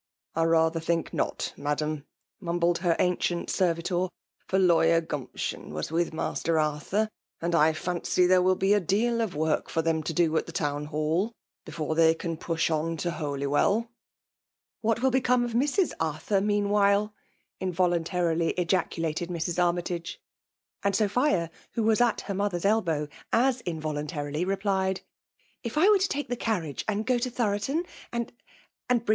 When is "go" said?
27.05-27.19